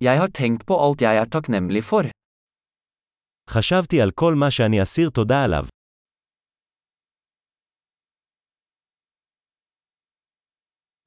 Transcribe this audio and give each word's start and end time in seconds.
Jeg 0.00 0.16
har 0.16 0.30
tenkt 0.32 0.62
på 0.68 0.76
alt 0.80 1.02
jeg 1.04 1.16
er 1.20 1.28
takknemlig 1.28 1.82
for. 1.84 2.04
חשבתי 3.50 4.00
על 4.00 4.10
כל 4.10 4.34
מה 4.34 4.50
שאני 4.50 4.82
אסיר 4.82 5.10
תודה 5.10 5.44
עליו. 5.44 5.64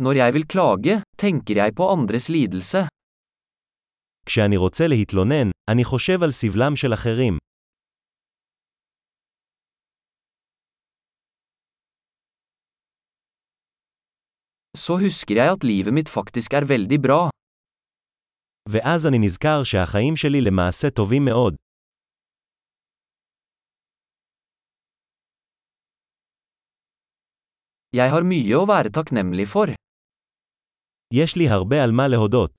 Når 0.03 0.13
jeg 0.13 0.33
vil 0.33 0.45
klage, 0.47 1.01
tenker 1.17 1.55
jeg 1.55 1.75
på 1.75 1.89
andres 1.89 2.29
lidelse. 2.29 2.87
כשאני 4.25 4.57
רוצה 4.57 4.87
להתלונן, 4.87 5.49
אני 5.69 5.83
חושב 5.83 6.23
על 6.23 6.31
סבלם 6.31 6.75
של 6.75 6.93
אחרים. 6.93 7.37
Så 14.77 14.97
husker 14.97 15.35
jeg 15.35 15.51
at 15.51 15.63
livet 15.63 15.93
mitt 15.93 16.09
faktisk 16.09 16.53
er 16.53 16.65
veldig 16.65 17.01
bra. 17.01 17.29
ואז 18.69 19.05
אני 19.05 19.17
נזכר 19.25 19.63
שהחיים 19.63 20.15
שלי 20.15 20.41
למעשה 20.41 20.89
טובים 20.89 21.25
מאוד. 21.25 21.55
Jeg 27.95 28.09
har 28.09 28.23
mye 28.23 28.55
å 28.57 28.65
være 28.65 28.89
takknemlig 28.89 29.47
for. 29.47 29.67
יש 31.13 31.37
לי 31.37 31.47
הרבה 31.49 31.83
על 31.83 31.91
מה 31.91 32.07
להודות. 32.07 32.51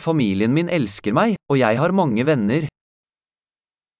Familien 0.00 0.54
min 0.54 0.68
elsker 0.68 1.12
meg, 1.12 1.34
og 1.50 1.58
jeg 1.58 1.78
har 1.78 1.92
mange 1.92 2.24
venner. 2.26 2.66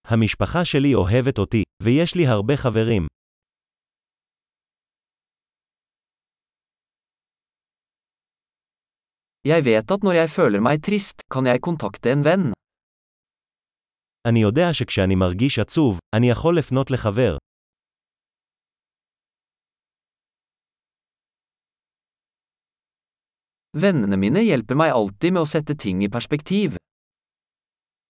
המשפחה 0.09 0.65
שלי 0.65 0.95
אוהבת 0.95 1.39
אותי, 1.39 1.63
ויש 1.83 2.15
לי 2.15 2.27
הרבה 2.27 2.57
חברים. 2.57 3.07
Jeg 9.47 9.63
vet 9.65 9.91
at 9.95 10.03
når 10.03 10.15
jeg 10.19 10.31
føler 10.35 10.61
meg 10.61 10.81
trist, 10.83 11.23
kan 11.31 11.47
jeg 11.47 11.61
kontakte 11.63 12.11
en 12.11 12.25
venn. 12.25 12.53
אני 14.29 14.41
יודע 14.41 14.73
שכשאני 14.73 15.15
מרגיש 15.15 15.59
עצוב, 15.59 15.99
אני 16.17 16.31
יכול 16.31 16.59
לפנות 16.59 16.91
לחבר. 16.91 17.37
Vennene 23.77 24.17
mine 24.17 24.43
hjelper 24.43 24.75
meg 24.75 24.91
alltid 24.91 25.33
med 25.33 25.45
å 25.45 25.47
sette 25.47 25.77
ting 25.77 26.03
i 26.03 26.09
perspektiv. 26.09 26.77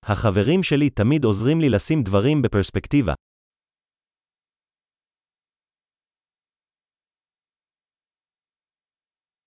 החברים 0.03 0.63
שלי 0.63 0.91
תמיד 0.91 1.25
עוזרים 1.25 1.61
לי 1.61 1.69
לשים 1.69 2.03
דברים 2.03 2.43
בפרספקטיבה. 2.43 3.13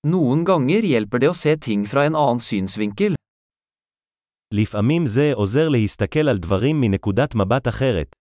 Noen 0.07 0.45
ganger 0.45 0.85
hjelper 0.87 1.19
det 1.19 1.31
å 1.33 1.35
se 1.35 1.57
ting 1.59 1.83
fra 1.91 2.05
en 2.07 2.15
annen 2.15 2.41
synsvinkel. 2.41 3.15
לפעמים 4.55 5.07
זה 5.07 5.33
עוזר 5.35 5.69
להסתכל 5.69 6.29
על 6.29 6.39
דברים 6.39 6.81
מנקודת 6.81 7.35
מבט 7.35 7.69
אחרת. 7.69 8.17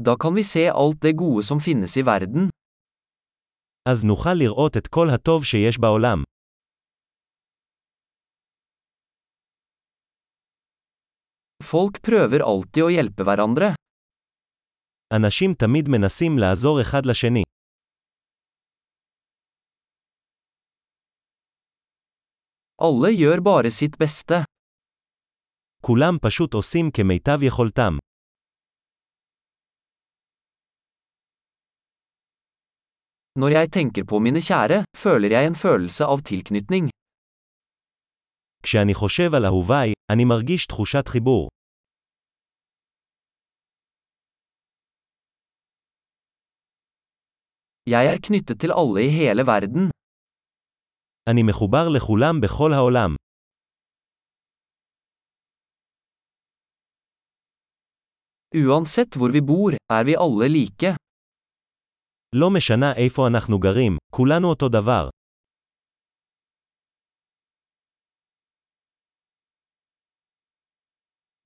Da 0.00 0.16
kan 0.16 0.34
vi 0.34 0.42
se 0.42 0.70
alt 0.70 1.00
det 1.02 1.12
gode 1.12 1.42
som 1.42 1.60
finnes 1.60 1.96
i 1.96 2.02
verden. 2.02 2.48
אז 3.88 4.04
נוכל 4.04 4.34
לראות 4.34 4.76
את 4.76 4.86
כל 4.86 5.06
הטוב 5.14 5.44
שיש 5.44 5.78
בעולם. 5.78 6.22
Folk 11.64 11.98
prøver 12.02 12.42
alltid 12.42 12.82
å 12.84 12.90
hjelpe 12.90 13.24
hverandre. 13.24 13.74
אנשים 15.16 15.54
תמיד 15.54 15.88
מנסים 15.88 16.38
לעזור 16.38 16.80
אחד 16.80 17.06
לשני. 17.06 17.42
Alle 22.82 23.10
gjør 23.20 23.38
bare 23.40 23.70
sitt 23.70 23.96
beste. 24.02 24.44
כולם 25.82 26.18
פשוט 26.22 26.54
עושים 26.54 26.90
כמיטב 26.90 27.38
יכולתם. 27.42 27.98
Når 33.38 33.50
jeg 33.50 33.66
tenker 33.70 34.04
på 34.04 34.18
mine 34.18 34.40
kjære, 34.40 34.84
føler 34.96 35.30
jeg 35.30 35.46
en 35.46 35.54
følelse 35.54 36.04
av 36.04 36.20
tilknytning. 36.20 36.88
כשאני 38.62 38.94
חושב 38.94 39.34
על 39.34 39.44
אהוביי, 39.44 39.92
אני 40.12 40.24
מרגיש 40.24 40.66
תחושת 40.66 41.08
חיבור. 41.08 41.48
Jeg 47.88 48.06
er 48.12 48.18
knyttet 48.26 48.60
til 48.60 48.72
alle 48.72 49.04
i 49.04 49.08
hele 49.08 49.42
verden. 49.46 49.90
אני 51.30 51.42
מחובר 51.42 51.88
לכולם 51.88 52.40
בכל 52.40 52.72
העולם. 52.72 53.14
Uansett 58.54 59.16
hvor 59.16 59.30
vi 59.32 59.40
bor, 59.40 59.72
er 59.92 60.04
vi 60.04 60.14
alle 60.16 60.48
like. 60.48 60.96
לא 62.34 62.50
משנה 62.50 62.92
איפה 62.96 63.26
אנחנו 63.26 63.58
גרים, 63.58 63.96
כולנו 64.10 64.48
אותו 64.48 64.68
דבר. 64.68 65.08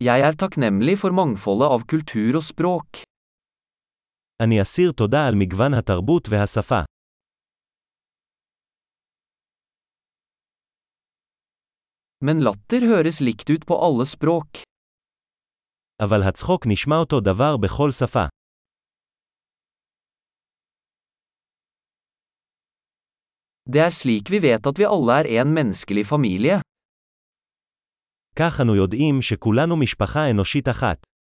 Jeg 0.04 0.20
er 0.20 0.32
takknemlig 0.38 0.98
for 0.98 1.10
mangfoldet 1.10 1.68
av 1.74 1.82
kultur 1.90 2.36
og 2.38 2.44
språk. 2.46 3.01
אני 4.43 4.61
אסיר 4.61 4.91
תודה 4.91 5.27
על 5.27 5.33
מגוון 5.39 5.73
התרבות 5.73 6.27
והשפה. 6.29 6.81
Men 12.25 12.37
latter 12.47 12.81
høres 12.91 13.21
likt 13.21 13.49
ut 13.49 13.63
på 13.67 13.75
alle 13.85 14.05
språk. 14.05 14.63
אבל 16.01 16.23
הצחוק 16.29 16.67
נשמע 16.67 16.95
אותו 16.95 17.19
דבר 17.19 17.57
בכל 17.57 17.91
שפה. 17.91 18.25
Det 23.69 23.79
er 23.79 23.89
slik 23.89 24.29
vi 24.29 24.39
vet 24.39 24.67
at 24.67 24.77
vi 24.79 24.85
alle 24.85 25.19
er 25.19 25.41
en 25.41 25.53
menneskelig 25.53 26.05
familie. 26.05 26.59
כך 28.35 28.61
אנו 28.61 28.75
יודעים 28.75 29.21
שכולנו 29.21 29.79
משפחה 29.79 30.19
אנושית 30.31 30.67
אחת. 30.69 31.12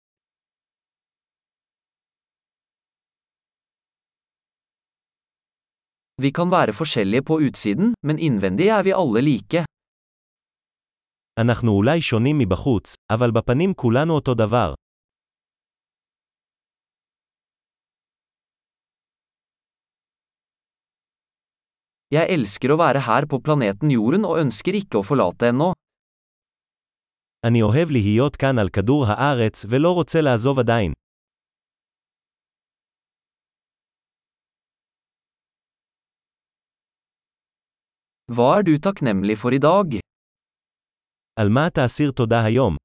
Vi 6.22 6.30
kan 6.34 6.50
være 6.50 6.72
forskjellige 6.74 7.22
på 7.22 7.38
utsiden, 7.46 7.92
men 8.02 8.18
innvendig 8.18 8.66
er 8.74 8.82
vi 8.82 8.92
alle 8.92 9.20
like. 9.22 9.64
אנחנו 11.40 11.72
אולי 11.72 12.00
שונים 12.00 12.38
מבחוץ, 12.38 12.94
אבל 13.12 13.30
בפנים 13.30 13.74
כולנו 13.74 14.14
אותו 14.14 14.34
דבר. 14.34 14.72
Jeg 22.14 22.26
elsker 22.34 22.72
å 22.72 22.78
være 22.80 23.00
her 23.04 23.26
på 23.28 23.38
planeten 23.44 23.90
Jorden 23.92 24.24
og 24.24 24.38
ønsker 24.40 24.74
ikke 24.74 24.98
å 24.98 25.04
forlate 25.04 25.52
ennå. 25.52 25.72
אני 27.46 27.62
אוהב 27.62 27.90
להיות 27.90 28.36
כאן 28.36 28.58
על 28.58 28.68
כדור 28.68 29.06
הארץ 29.06 29.64
ולא 29.68 29.92
רוצה 29.94 30.20
לעזוב 30.20 30.58
עדיין. 30.58 30.92
Hva 38.34 38.48
er 38.58 38.62
du 38.62 38.74
takknemlig 38.78 39.38
for 39.38 39.52
i 39.52 39.58
dag? 39.58 40.00
על 41.40 41.48
מה 41.48 41.66
אתה 41.66 41.84
אסיר 41.84 42.10
תודה 42.10 42.44
היום? 42.44 42.76